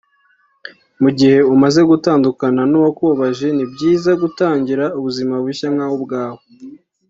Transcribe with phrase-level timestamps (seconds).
[1.01, 6.41] Mu gihe umaze gutandukana n’uwakubabaje ni byiza gutangira ubuzima bushya nkawe ubwawe